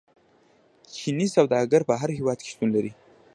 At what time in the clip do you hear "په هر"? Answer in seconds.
1.89-2.09